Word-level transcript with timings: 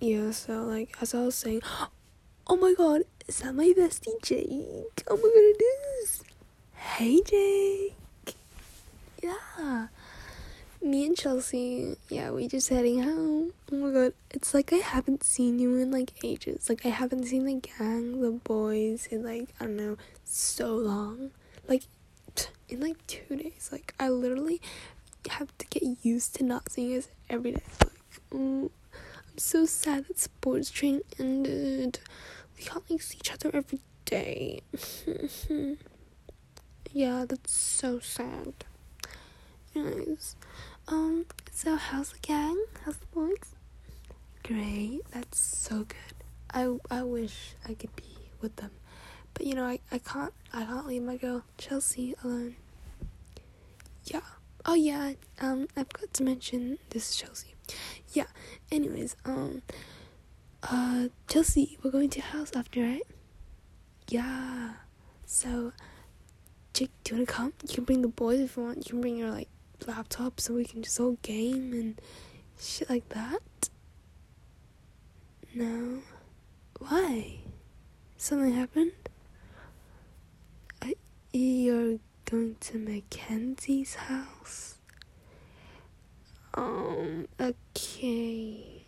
yeah, 0.00 0.30
so 0.30 0.62
like 0.62 0.96
as 1.00 1.14
I 1.14 1.22
was 1.22 1.34
saying, 1.34 1.62
oh 2.46 2.56
my 2.56 2.74
god, 2.74 3.02
is 3.26 3.40
that 3.40 3.54
my 3.54 3.72
bestie 3.76 4.20
Jake? 4.22 5.02
Oh 5.08 5.16
my 5.16 5.22
god, 5.22 5.32
it 5.34 5.62
is. 6.02 6.24
Hey 6.74 7.20
Jake. 7.24 7.94
Yeah. 9.22 9.88
Me 10.80 11.06
and 11.06 11.16
Chelsea, 11.16 11.96
yeah, 12.08 12.30
we 12.30 12.46
just 12.46 12.68
heading 12.68 13.02
home. 13.02 13.52
Oh 13.72 13.76
my 13.76 13.90
god, 13.90 14.12
it's 14.30 14.54
like 14.54 14.72
I 14.72 14.76
haven't 14.76 15.24
seen 15.24 15.58
you 15.58 15.74
in 15.76 15.90
like 15.90 16.12
ages. 16.22 16.68
Like 16.68 16.86
I 16.86 16.90
haven't 16.90 17.24
seen 17.24 17.44
the 17.46 17.54
gang, 17.54 18.20
the 18.20 18.30
boys 18.30 19.08
in 19.10 19.24
like 19.24 19.48
I 19.60 19.64
don't 19.64 19.76
know, 19.76 19.96
so 20.24 20.76
long. 20.76 21.32
Like 21.66 21.82
in 22.68 22.80
like 22.80 23.04
two 23.08 23.34
days. 23.36 23.70
Like 23.72 23.92
I 23.98 24.08
literally 24.08 24.60
have 25.28 25.56
to 25.58 25.66
get 25.66 25.82
used 26.02 26.36
to 26.36 26.44
not 26.44 26.70
seeing 26.70 26.96
us 26.96 27.08
every 27.28 27.52
day. 27.52 27.62
Like, 27.82 27.92
mm, 28.32 28.70
so 29.42 29.66
sad 29.66 30.06
that 30.08 30.18
sports 30.18 30.70
training 30.70 31.02
ended. 31.18 32.00
We 32.56 32.64
can't 32.64 32.88
like 32.90 33.02
see 33.02 33.18
each 33.18 33.32
other 33.32 33.50
every 33.52 33.80
day. 34.04 34.60
yeah, 36.92 37.24
that's 37.28 37.52
so 37.52 37.98
sad. 38.00 38.54
Anyways, 39.74 40.36
um, 40.88 41.26
so 41.52 41.76
how's 41.76 42.12
the 42.12 42.18
gang? 42.18 42.64
How's 42.84 42.96
the 42.96 43.06
boys? 43.06 43.54
Great, 44.42 45.02
that's 45.10 45.38
so 45.38 45.84
good. 45.84 46.14
I 46.50 46.78
I 46.90 47.02
wish 47.02 47.54
I 47.68 47.74
could 47.74 47.94
be 47.96 48.16
with 48.40 48.56
them. 48.56 48.70
But 49.34 49.46
you 49.46 49.54
know, 49.54 49.64
I, 49.64 49.80
I 49.92 49.98
can't 49.98 50.32
I 50.52 50.64
can't 50.64 50.86
leave 50.86 51.02
my 51.02 51.16
girl 51.16 51.44
Chelsea 51.58 52.14
alone. 52.24 52.56
Yeah. 54.04 54.20
Oh 54.64 54.74
yeah, 54.74 55.12
um 55.40 55.68
I 55.76 55.84
forgot 55.84 56.12
to 56.14 56.22
mention 56.24 56.78
this 56.90 57.10
is 57.10 57.16
Chelsea. 57.16 57.54
Yeah. 58.12 58.26
Anyways, 58.70 59.16
um 59.24 59.62
uh 60.62 61.08
Chelsea, 61.28 61.78
we're 61.82 61.90
going 61.90 62.10
to 62.10 62.20
house 62.20 62.52
after, 62.54 62.82
right? 62.82 63.06
Yeah. 64.08 64.74
So 65.26 65.72
Jake, 66.72 66.90
do 67.04 67.14
you 67.14 67.16
wanna 67.18 67.26
come? 67.26 67.52
You 67.68 67.74
can 67.74 67.84
bring 67.84 68.02
the 68.02 68.08
boys 68.08 68.40
if 68.40 68.56
you 68.56 68.62
want. 68.64 68.78
You 68.78 68.84
can 68.84 69.00
bring 69.00 69.16
your 69.16 69.30
like 69.30 69.48
laptop 69.86 70.40
so 70.40 70.54
we 70.54 70.64
can 70.64 70.82
just 70.82 70.98
all 71.00 71.16
game 71.22 71.72
and 71.72 72.00
shit 72.58 72.88
like 72.90 73.08
that. 73.10 73.40
No. 75.54 76.02
Why? 76.78 77.40
Something 78.16 78.54
happened? 78.54 78.92
I, 80.82 80.94
You're 81.32 81.98
going 82.24 82.56
to 82.60 82.78
Mackenzie's 82.78 83.94
house? 83.94 84.77
Um, 86.58 87.28
okay. 87.40 88.84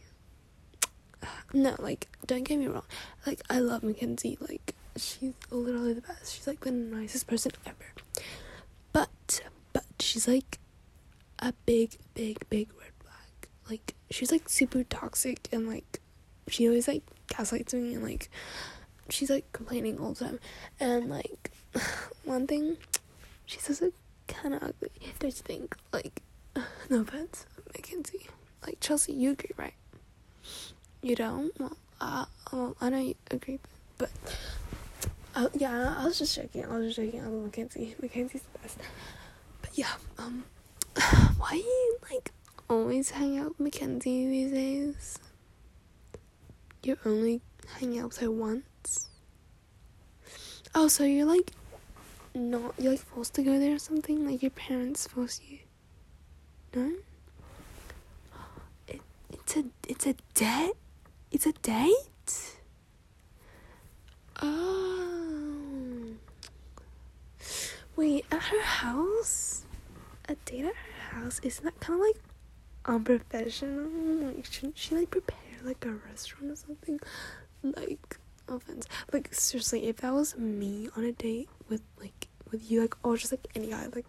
No, 1.53 1.77
like, 1.79 2.09
don't 2.27 2.43
get 2.43 2.59
me 2.59 2.67
wrong. 2.67 2.83
Like, 3.27 3.41
I 3.49 3.61
love 3.61 3.85
Mackenzie. 3.85 4.37
Like, 4.41 4.75
she's 4.97 5.35
literally 5.51 5.93
the 5.95 6.01
best. 6.01 6.35
She's 6.35 6.47
like 6.49 6.61
the 6.61 6.73
nicest 6.73 7.29
person 7.29 7.53
ever. 7.65 7.77
But, 8.93 9.43
but, 9.73 9.85
she's 10.01 10.27
like 10.27 10.59
a 11.39 11.53
big, 11.65 11.97
big, 12.15 12.39
big 12.51 12.71
red 12.81 12.91
flag. 13.03 13.49
Like, 13.69 13.95
she's 14.11 14.33
like 14.33 14.49
super 14.49 14.83
toxic 14.83 15.49
and 15.53 15.69
like, 15.69 16.01
she 16.49 16.67
always 16.67 16.89
like 16.89 17.03
gaslights 17.29 17.73
me 17.75 17.95
and 17.95 18.03
like, 18.03 18.31
she's 19.11 19.31
like 19.31 19.51
complaining 19.53 19.99
all 20.01 20.15
the 20.15 20.25
time. 20.25 20.41
And 20.81 21.09
like, 21.09 21.53
one 22.25 22.49
thing, 22.49 22.79
she 23.47 23.61
says 23.61 23.81
it 23.81 23.95
kind 24.27 24.55
of 24.55 24.63
ugly. 24.63 24.91
Don't 25.21 25.31
you 25.31 25.43
think? 25.43 25.77
Like, 25.93 26.23
no 26.91 27.01
offense. 27.01 27.47
Like 27.50 27.50
Chelsea, 28.91 29.13
you 29.13 29.31
agree, 29.31 29.51
right? 29.57 29.75
You 31.01 31.15
don't? 31.15 31.53
Well, 31.61 31.77
uh, 32.01 32.25
well, 32.53 32.77
I 32.81 32.91
know 32.91 32.99
you 32.99 33.15
agree, 33.31 33.61
but, 33.99 34.11
uh, 35.37 35.47
yeah, 35.55 35.95
I 35.97 36.07
was 36.07 36.19
just 36.19 36.35
joking. 36.35 36.65
I 36.65 36.77
was 36.77 36.87
just 36.87 36.97
joking. 36.97 37.21
I 37.21 37.29
love 37.29 37.45
Mackenzie. 37.45 37.95
Mackenzie's 38.03 38.43
the 38.53 38.59
best. 38.59 38.79
But 39.63 39.79
yeah, 39.79 39.93
um, 40.19 40.43
why 41.39 41.53
you 41.53 41.99
like 42.11 42.33
always 42.69 43.11
hang 43.11 43.39
out 43.39 43.51
with 43.51 43.61
Mackenzie 43.61 44.27
these 44.27 44.51
days? 44.51 45.21
You 46.83 46.99
only 47.07 47.43
hang 47.79 47.97
out 47.97 48.07
with 48.07 48.19
her 48.19 48.31
once. 48.33 49.09
Oh, 50.75 50.89
so 50.89 51.05
you're 51.05 51.27
like 51.27 51.53
not 52.35 52.75
you're 52.77 52.91
like 52.91 53.01
forced 53.03 53.35
to 53.35 53.45
go 53.45 53.57
there 53.57 53.77
or 53.77 53.79
something? 53.79 54.27
Like 54.27 54.43
your 54.43 54.51
parents 54.51 55.07
force 55.07 55.41
you? 55.49 55.59
No? 56.75 56.91
It, 59.57 59.67
it's 59.89 60.07
a 60.07 60.11
it's 60.11 60.21
a 60.21 60.35
date? 60.35 60.73
It's 61.33 61.47
a 61.47 61.53
date? 61.53 62.59
Oh. 64.43 66.15
Wait, 67.97 68.25
at 68.31 68.43
her 68.43 68.63
house? 68.63 69.65
A 70.29 70.37
date 70.45 70.65
at 70.67 70.75
her 70.75 71.21
house? 71.21 71.41
Isn't 71.43 71.65
that 71.65 71.81
kind 71.81 72.01
of 72.01 72.07
like 72.07 72.17
unprofessional? 72.87 73.89
Like, 74.35 74.45
shouldn't 74.47 74.79
she 74.79 74.95
like 74.95 75.11
prepare 75.11 75.37
like 75.65 75.85
a 75.85 75.93
restaurant 76.09 76.53
or 76.53 76.57
something? 76.57 77.01
Like, 77.63 78.19
offense. 78.49 78.87
Like, 79.13 79.35
seriously, 79.35 79.87
if 79.89 79.99
that 79.99 80.13
was 80.13 80.37
me 80.37 80.89
on 80.97 81.05
a 81.05 81.13
date 81.13 81.49
with 81.69 81.83
like 82.01 82.29
with 82.51 82.71
you, 82.71 82.81
like, 82.83 82.95
or 83.03 83.17
just 83.17 83.33
like 83.33 83.47
any 83.55 83.69
guy, 83.69 83.87
like, 83.95 84.07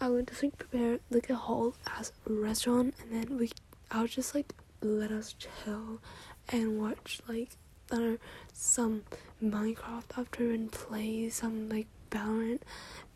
I 0.00 0.08
would 0.08 0.28
just 0.28 0.42
like 0.42 0.58
prepare 0.58 0.98
like 1.10 1.30
a 1.30 1.34
whole 1.34 1.74
ass 1.86 2.12
restaurant, 2.26 2.94
and 3.00 3.12
then 3.12 3.38
we, 3.38 3.50
I 3.92 4.00
would 4.00 4.10
just 4.10 4.34
like 4.34 4.54
let 4.80 5.12
us 5.12 5.34
chill 5.38 6.00
and 6.48 6.80
watch 6.80 7.20
like 7.28 7.50
I 7.90 7.96
don't 7.96 8.10
know 8.12 8.18
some 8.54 9.02
Minecraft 9.44 10.18
after 10.18 10.50
and 10.50 10.72
play 10.72 11.28
some 11.28 11.68
like 11.68 11.86
Valorant, 12.10 12.62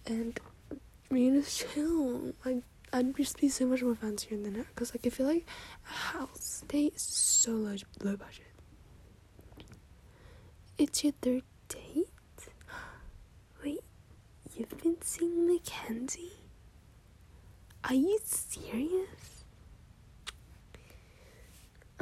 and 0.07 0.39
we 1.11 1.31
just 1.31 1.67
chill. 1.73 2.35
Like 2.45 2.63
I'd 2.93 3.17
just 3.17 3.41
be 3.41 3.49
so 3.49 3.65
much 3.67 3.83
more 3.83 3.95
fancier 3.95 4.37
than 4.37 4.53
that 4.55 4.67
because 4.69 4.93
like 4.93 5.07
I 5.07 5.11
feel 5.11 5.27
like 5.27 5.47
a 5.89 5.93
house 6.19 6.63
date 6.69 6.95
is 6.95 7.03
so 7.03 7.53
low 7.53 7.77
low 8.03 8.17
budget. 8.17 8.45
It's 10.77 11.03
your 11.03 11.15
third 11.23 11.43
date? 11.69 12.09
Wait, 13.65 13.81
you've 14.55 14.77
been 14.83 14.97
seeing 15.01 15.47
Mackenzie? 15.47 16.33
Are 17.85 17.95
you 17.95 18.19
serious? 18.25 19.36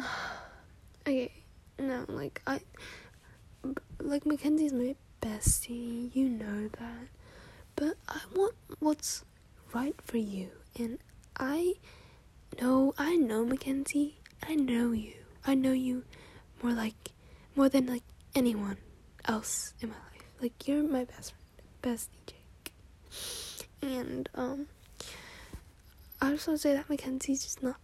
okay, 1.07 1.33
no, 1.79 2.05
like, 2.09 2.43
I. 2.47 2.61
Like, 4.01 4.27
Mackenzie's 4.27 4.73
my 4.73 4.95
bestie, 5.23 6.15
you 6.15 6.29
know 6.29 6.69
that. 6.69 7.09
But 7.77 7.95
I 8.09 8.21
want 8.35 8.55
what's 8.81 9.25
right 9.73 9.95
for 10.03 10.19
you, 10.19 10.51
and 10.79 10.99
I 11.37 11.75
know, 12.61 12.95
I 12.99 13.17
know 13.17 13.45
Mackenzie. 13.45 14.19
I 14.43 14.55
know 14.55 14.93
you. 14.93 15.15
I 15.47 15.55
know 15.55 15.73
you 15.73 16.05
more 16.63 16.73
like, 16.73 17.13
more 17.57 17.69
than 17.69 17.87
like 17.87 18.03
anyone 18.35 18.77
else 19.25 19.75
in 19.81 19.89
my 19.89 19.95
life. 19.95 20.29
Like 20.41 20.67
you're 20.69 20.83
my 20.83 21.05
best 21.05 21.33
friend, 21.83 21.99
bestie 21.99 22.09
Jake. 22.27 22.73
And 23.83 24.29
um 24.35 24.67
I 26.21 26.31
just 26.31 26.49
want 26.49 26.59
to 26.61 26.69
say 26.69 26.75
that 26.75 26.89
Mackenzie's 26.89 27.43
just 27.45 27.63
not 27.63 27.77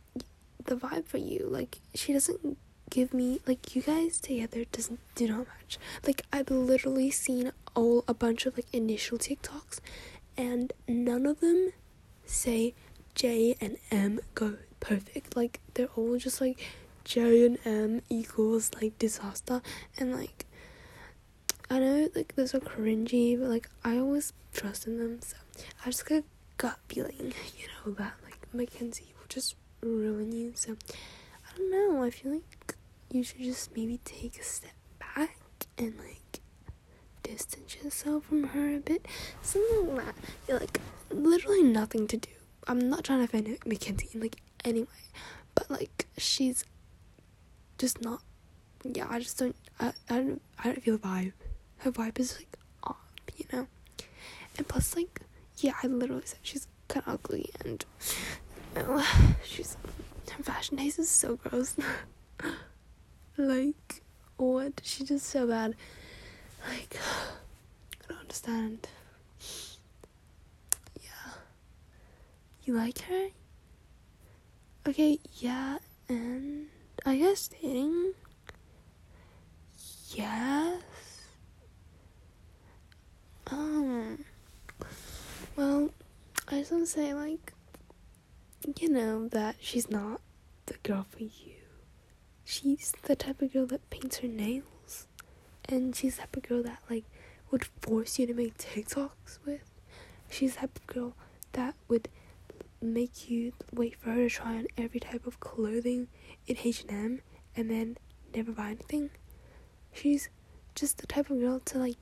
the 0.70 0.76
vibe 0.76 1.06
for 1.06 1.18
you. 1.18 1.46
Like 1.50 1.78
she 1.94 2.12
doesn't 2.12 2.56
give 2.88 3.12
me 3.12 3.40
like 3.46 3.74
you 3.76 3.82
guys 3.82 4.20
together 4.20 4.64
doesn't 4.72 5.00
do 5.14 5.28
not 5.28 5.38
match. 5.48 5.78
Like 6.06 6.22
I've 6.32 6.50
literally 6.50 7.10
seen 7.10 7.52
all 7.74 8.04
a 8.08 8.14
bunch 8.14 8.46
of 8.46 8.56
like 8.56 8.66
initial 8.72 9.18
TikToks 9.18 9.80
and 10.36 10.72
none 10.88 11.26
of 11.26 11.40
them 11.40 11.72
say 12.24 12.74
J 13.14 13.56
and 13.60 13.76
M 13.90 14.20
go 14.34 14.54
perfect. 14.78 15.36
Like 15.36 15.60
they're 15.74 15.90
all 15.96 16.16
just 16.16 16.40
like 16.40 16.58
J 17.04 17.44
and 17.46 17.58
M 17.64 18.02
equals 18.08 18.70
like 18.80 18.98
disaster 18.98 19.60
and 19.98 20.14
like 20.14 20.46
I 21.68 21.78
know 21.80 22.08
like 22.14 22.34
those 22.36 22.54
are 22.54 22.60
cringy 22.60 23.38
but 23.38 23.48
like 23.48 23.68
I 23.84 23.98
always 23.98 24.32
trust 24.52 24.86
in 24.86 24.98
them 24.98 25.20
so 25.20 25.36
I 25.84 25.90
just 25.90 26.06
got 26.06 26.18
a 26.18 26.24
gut 26.56 26.78
feeling, 26.88 27.32
you 27.58 27.66
know, 27.86 27.92
that 27.94 28.14
like 28.24 28.46
Mackenzie 28.52 29.12
will 29.18 29.26
just 29.28 29.56
ruin 29.82 30.32
you 30.32 30.52
so 30.54 30.76
I 31.46 31.56
don't 31.58 31.70
know, 31.70 32.02
I 32.02 32.10
feel 32.10 32.32
like 32.32 32.74
you 33.10 33.22
should 33.22 33.42
just 33.42 33.74
maybe 33.76 33.98
take 34.04 34.38
a 34.38 34.44
step 34.44 34.72
back 34.98 35.36
and 35.78 35.94
like 35.98 36.40
distance 37.22 37.76
yourself 37.82 38.24
from 38.24 38.44
her 38.44 38.76
a 38.76 38.80
bit. 38.80 39.06
Something 39.42 39.96
like 39.96 40.06
that. 40.06 40.14
You're 40.48 40.60
like 40.60 40.80
literally 41.10 41.62
nothing 41.62 42.06
to 42.08 42.16
do. 42.16 42.30
I'm 42.66 42.88
not 42.88 43.04
trying 43.04 43.18
to 43.18 43.24
offend 43.24 43.58
Mackenzie 43.66 44.08
in 44.12 44.20
like 44.20 44.36
any 44.64 44.82
way. 44.82 44.86
But 45.54 45.70
like 45.70 46.06
she's 46.18 46.64
just 47.78 48.00
not 48.00 48.22
yeah, 48.84 49.06
I 49.10 49.18
just 49.18 49.38
don't 49.38 49.56
I, 49.78 49.92
I 50.08 50.16
don't 50.16 50.42
I 50.58 50.64
don't 50.64 50.82
feel 50.82 50.96
the 50.98 51.06
vibe. 51.06 51.32
Her 51.78 51.90
vibe 51.90 52.18
is 52.18 52.36
like 52.36 52.56
off, 52.84 52.96
you 53.36 53.46
know? 53.52 53.66
And 54.56 54.68
plus 54.68 54.94
like 54.96 55.20
yeah, 55.58 55.72
I 55.82 55.86
literally 55.86 56.22
said 56.24 56.38
she's 56.42 56.66
kinda 56.88 57.10
ugly 57.10 57.50
and 57.64 57.84
oh, 58.76 59.34
she's 59.44 59.76
her 60.36 60.42
fashion 60.42 60.76
taste 60.76 60.98
is 60.98 61.08
so 61.08 61.36
gross. 61.36 61.76
like, 63.36 64.02
what? 64.36 64.80
She's 64.82 65.08
just 65.08 65.26
so 65.26 65.46
bad. 65.46 65.74
Like, 66.68 66.96
I 68.04 68.12
don't 68.12 68.20
understand. 68.20 68.88
Yeah. 71.02 71.32
You 72.64 72.74
like 72.74 73.00
her? 73.00 73.28
Okay, 74.88 75.18
yeah, 75.38 75.78
and 76.08 76.66
I 77.04 77.16
guess 77.16 77.48
dating? 77.48 78.14
Yes. 80.14 80.82
Um, 83.50 84.24
well, 85.56 85.90
I 86.48 86.60
just 86.60 86.72
want 86.72 86.84
to 86.84 86.90
say, 86.90 87.14
like, 87.14 87.52
you 88.78 88.88
know, 88.88 89.28
that 89.28 89.56
she's 89.60 89.90
not 89.90 90.20
the 90.66 90.74
girl 90.82 91.06
for 91.08 91.22
you. 91.22 91.54
She's 92.44 92.92
the 93.02 93.16
type 93.16 93.40
of 93.42 93.52
girl 93.52 93.66
that 93.66 93.88
paints 93.90 94.18
her 94.18 94.28
nails. 94.28 95.06
And 95.68 95.94
she's 95.94 96.16
the 96.16 96.22
type 96.22 96.36
of 96.36 96.42
girl 96.42 96.62
that, 96.64 96.80
like, 96.90 97.04
would 97.50 97.64
force 97.80 98.18
you 98.18 98.26
to 98.26 98.34
make 98.34 98.58
TikToks 98.58 99.38
with. 99.46 99.62
She's 100.28 100.54
the 100.54 100.60
type 100.60 100.76
of 100.76 100.86
girl 100.86 101.14
that 101.52 101.74
would 101.88 102.08
make 102.82 103.30
you 103.30 103.52
wait 103.72 103.96
for 103.96 104.10
her 104.10 104.28
to 104.28 104.28
try 104.28 104.56
on 104.56 104.66
every 104.76 105.00
type 105.00 105.26
of 105.26 105.40
clothing 105.40 106.08
in 106.46 106.56
H&M 106.62 107.20
and 107.56 107.70
then 107.70 107.96
never 108.34 108.52
buy 108.52 108.68
anything. 108.70 109.10
She's 109.92 110.28
just 110.74 110.98
the 110.98 111.06
type 111.06 111.30
of 111.30 111.40
girl 111.40 111.60
to, 111.60 111.78
like, 111.78 111.98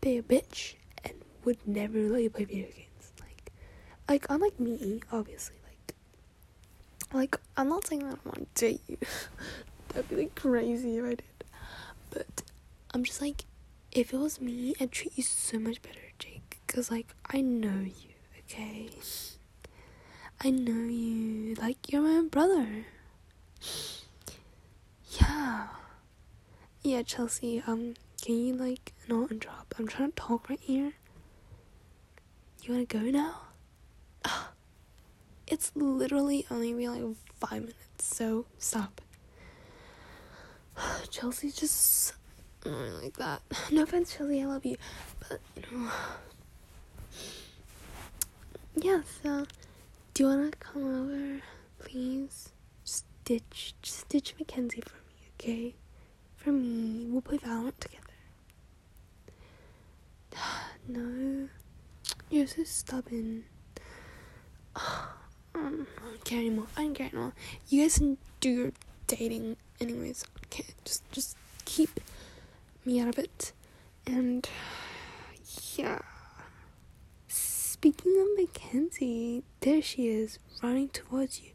be 0.00 0.18
a 0.18 0.22
bitch 0.22 0.74
and 1.04 1.14
would 1.44 1.58
never 1.66 1.98
let 2.00 2.22
you 2.22 2.30
play 2.30 2.44
video 2.44 2.66
games. 2.66 2.91
Like, 4.12 4.28
like 4.28 4.30
unlike 4.30 4.60
me, 4.60 5.00
obviously. 5.10 5.56
Like, 5.66 5.94
like 7.14 7.40
I'm 7.56 7.70
not 7.70 7.86
saying 7.86 8.02
that 8.02 8.18
I 8.26 8.28
want 8.28 8.54
to 8.54 8.60
date 8.66 8.82
you. 8.86 8.98
That'd 9.88 10.10
be 10.10 10.16
like 10.16 10.34
crazy 10.34 10.98
if 10.98 11.04
I 11.06 11.08
did. 11.08 11.22
But 12.10 12.42
I'm 12.92 13.04
just 13.04 13.22
like, 13.22 13.46
if 13.90 14.12
it 14.12 14.18
was 14.18 14.38
me, 14.38 14.74
I'd 14.78 14.92
treat 14.92 15.16
you 15.16 15.22
so 15.22 15.58
much 15.58 15.80
better, 15.80 16.12
Jake. 16.18 16.58
Cause 16.66 16.90
like 16.90 17.14
I 17.30 17.40
know 17.40 17.80
you, 17.80 18.12
okay. 18.40 18.90
I 20.42 20.50
know 20.50 20.90
you 20.90 21.54
like 21.54 21.90
you're 21.90 22.02
my 22.02 22.28
brother. 22.28 22.84
Yeah. 25.20 25.68
Yeah, 26.82 27.02
Chelsea, 27.02 27.62
um, 27.66 27.94
can 28.22 28.34
you 28.34 28.54
like 28.54 28.92
not 29.08 29.30
interrupt? 29.30 29.74
I'm 29.78 29.86
trying 29.86 30.12
to 30.12 30.16
talk 30.16 30.48
right 30.50 30.60
here. 30.60 30.92
You 32.62 32.72
wanna 32.72 32.86
go 32.86 33.00
now? 33.00 33.51
It's 35.52 35.70
literally 35.74 36.46
only 36.50 36.72
been 36.72 36.90
like 36.90 37.16
five 37.38 37.60
minutes, 37.60 37.76
so 37.98 38.46
stop. 38.56 39.02
Chelsea's 41.10 41.54
just 41.54 42.14
annoying 42.64 43.02
like 43.02 43.18
that. 43.18 43.42
No 43.70 43.82
offense, 43.82 44.16
Chelsea, 44.16 44.40
I 44.40 44.46
love 44.46 44.64
you. 44.64 44.78
But 45.20 45.40
you 45.54 45.78
know 45.78 45.90
Yeah, 48.76 49.02
so 49.22 49.44
do 50.14 50.22
you 50.22 50.28
wanna 50.30 50.52
come 50.52 50.84
over, 50.84 51.42
please? 51.80 52.48
Stitch 52.84 53.74
stitch 53.82 54.34
Mackenzie 54.38 54.80
for 54.80 54.96
me, 54.96 55.28
okay? 55.34 55.74
For 56.38 56.50
me. 56.50 57.08
We'll 57.10 57.20
play 57.20 57.36
Valorant 57.36 57.78
together. 57.78 58.00
no. 60.88 61.50
You're 62.30 62.46
so 62.46 62.64
stubborn. 62.64 63.44
I 65.98 66.08
don't 66.08 66.24
care 66.24 66.40
anymore. 66.40 66.66
I 66.76 66.82
don't 66.82 66.94
care 66.94 67.08
anymore. 67.08 67.32
You 67.68 67.82
guys 67.82 67.98
can 67.98 68.18
do 68.40 68.50
your 68.50 68.72
dating 69.06 69.56
anyways. 69.80 70.24
Okay, 70.46 70.64
just 70.84 71.10
just 71.12 71.36
keep 71.64 72.00
me 72.84 73.00
out 73.00 73.08
of 73.08 73.18
it. 73.18 73.52
And 74.06 74.48
yeah. 75.76 75.98
Speaking 77.28 78.12
of 78.20 78.28
Mackenzie, 78.38 79.42
there 79.60 79.82
she 79.82 80.06
is, 80.08 80.38
running 80.62 80.88
towards 80.88 81.40
you. 81.40 81.50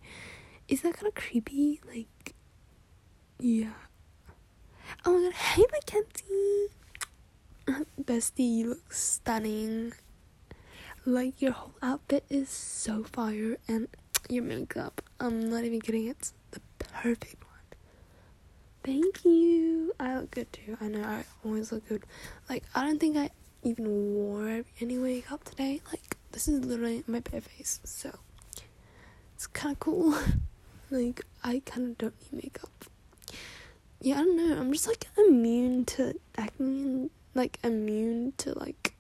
Is 0.68 0.82
that 0.82 0.96
kind 0.96 1.08
of 1.08 1.16
creepy? 1.16 1.80
Like, 1.88 2.34
yeah. 3.40 3.72
Oh 5.06 5.14
my 5.18 5.24
god, 5.24 5.34
hey 5.34 5.64
Mackenzie! 5.72 6.68
Bestie, 8.02 8.58
you 8.58 8.70
look 8.70 8.92
stunning. 8.94 9.94
Like, 11.06 11.42
your 11.42 11.54
whole 11.54 11.76
outfit 11.82 12.26
is 12.30 12.50
so 12.50 13.04
fire, 13.04 13.58
and 13.68 13.88
your 14.32 14.44
makeup, 14.44 15.02
I'm 15.20 15.50
not 15.50 15.64
even 15.64 15.82
kidding, 15.82 16.08
it's 16.08 16.34
the 16.52 16.60
perfect 16.80 17.44
one. 17.44 17.54
Thank 18.84 19.26
you. 19.26 19.94
I 20.00 20.18
look 20.20 20.32
good 20.32 20.52
too. 20.54 20.78
I 20.80 20.88
know 20.88 21.04
I 21.04 21.24
always 21.46 21.72
look 21.72 21.88
good. 21.90 22.04
Like, 22.50 22.64
I 22.74 22.86
don't 22.86 23.00
think 23.00 23.18
I 23.18 23.30
even 23.64 23.86
wore 24.14 24.64
any 24.80 24.96
makeup 24.96 25.44
today. 25.44 25.82
Like, 25.92 26.16
this 26.32 26.48
is 26.48 26.64
literally 26.64 27.04
my 27.08 27.20
bare 27.20 27.42
face, 27.42 27.80
so 27.84 28.12
it's 29.36 29.48
kind 29.48 29.74
of 29.74 29.80
cool. 29.80 30.18
like, 30.92 31.22
I 31.44 31.62
kind 31.66 31.92
of 31.92 31.98
don't 31.98 32.14
need 32.32 32.44
makeup. 32.44 32.86
Yeah, 34.00 34.16
I 34.16 34.18
don't 34.20 34.38
know. 34.38 34.58
I'm 34.60 34.72
just 34.72 34.88
like 34.88 35.08
immune 35.18 35.86
to 35.86 36.14
acne 36.38 36.82
and 36.84 37.10
like 37.34 37.60
immune 37.64 38.34
to 38.38 38.58
like 38.58 38.94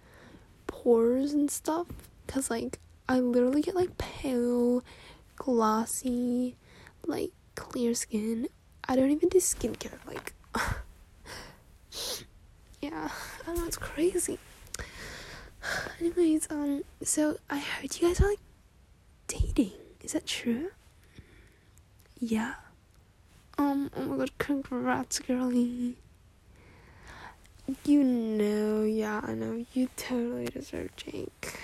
pores 0.65 1.33
and 1.33 1.49
stuff 1.51 1.87
because 2.25 2.49
like 2.49 2.79
I 3.07 3.19
literally 3.19 3.61
get 3.61 3.75
like 3.75 3.97
pale, 3.97 4.83
glossy, 5.37 6.55
like 7.05 7.31
clear 7.55 7.93
skin. 7.93 8.49
I 8.87 8.95
don't 8.95 9.11
even 9.11 9.29
do 9.29 9.39
skincare. 9.39 9.99
Like, 10.05 10.33
yeah, 12.81 13.09
I 13.47 13.53
know. 13.53 13.65
It's 13.65 13.77
crazy. 13.77 14.39
Anyways, 15.99 16.47
um, 16.49 16.83
so 17.03 17.37
I 17.49 17.59
heard 17.59 17.99
you 17.99 18.07
guys 18.07 18.21
are 18.21 18.29
like 18.29 18.39
dating. 19.27 19.71
Is 20.01 20.13
that 20.13 20.25
true? 20.25 20.69
Yeah. 22.19 22.53
Um. 23.57 23.89
Oh 23.95 24.03
my 24.05 24.17
god! 24.17 24.37
Congrats, 24.37 25.19
girlie. 25.19 25.95
You 27.83 28.03
know, 28.03 28.83
yeah, 28.83 29.19
I 29.23 29.33
know. 29.33 29.65
You 29.73 29.89
totally 29.97 30.45
deserve 30.45 30.95
Jake. 30.95 31.59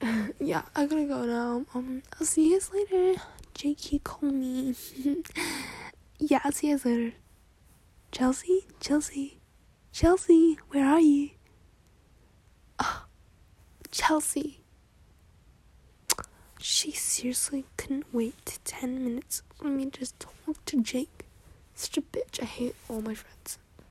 yeah, 0.40 0.62
I 0.74 0.86
gotta 0.86 1.04
go 1.04 1.24
now. 1.24 1.64
Um, 1.74 2.02
I'll 2.18 2.26
see 2.26 2.50
you 2.50 2.54
guys 2.54 2.70
later. 2.72 3.20
Jake, 3.54 4.04
call 4.04 4.30
me. 4.30 4.74
yeah, 6.18 6.40
I'll 6.44 6.52
see 6.52 6.68
you 6.68 6.74
guys 6.74 6.84
later. 6.84 7.12
Chelsea, 8.12 8.66
Chelsea, 8.80 9.38
Chelsea, 9.92 10.58
where 10.68 10.86
are 10.86 11.00
you? 11.00 11.30
Oh, 12.78 13.04
Chelsea. 13.90 14.60
She 16.60 16.92
seriously 16.92 17.64
couldn't 17.76 18.06
wait 18.12 18.58
10 18.64 19.02
minutes 19.04 19.42
for 19.56 19.66
me 19.68 19.86
to 19.90 20.00
just 20.00 20.18
talk 20.20 20.64
to 20.66 20.82
Jake. 20.82 21.26
Such 21.74 21.98
a 21.98 22.02
bitch. 22.02 22.42
I 22.42 22.46
hate 22.46 22.74
all 22.88 23.00
my 23.00 23.14
friends. 23.14 23.58